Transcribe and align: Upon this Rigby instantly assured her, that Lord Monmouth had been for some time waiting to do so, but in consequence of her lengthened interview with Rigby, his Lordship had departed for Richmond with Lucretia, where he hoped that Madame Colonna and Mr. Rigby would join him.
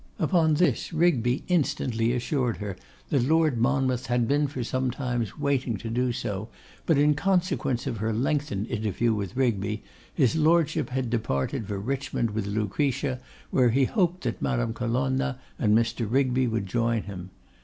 Upon 0.17 0.55
this 0.55 0.91
Rigby 0.91 1.43
instantly 1.47 2.11
assured 2.13 2.57
her, 2.57 2.75
that 3.09 3.21
Lord 3.21 3.59
Monmouth 3.59 4.07
had 4.07 4.27
been 4.27 4.47
for 4.47 4.63
some 4.63 4.89
time 4.89 5.23
waiting 5.37 5.77
to 5.77 5.91
do 5.91 6.11
so, 6.11 6.49
but 6.87 6.97
in 6.97 7.13
consequence 7.13 7.85
of 7.85 7.97
her 7.97 8.11
lengthened 8.11 8.65
interview 8.65 9.13
with 9.13 9.37
Rigby, 9.37 9.83
his 10.11 10.35
Lordship 10.35 10.89
had 10.89 11.11
departed 11.11 11.67
for 11.67 11.77
Richmond 11.77 12.31
with 12.31 12.47
Lucretia, 12.47 13.19
where 13.51 13.69
he 13.69 13.85
hoped 13.85 14.23
that 14.23 14.41
Madame 14.41 14.73
Colonna 14.73 15.37
and 15.59 15.77
Mr. 15.77 16.09
Rigby 16.11 16.47
would 16.47 16.65
join 16.65 17.03
him. 17.03 17.29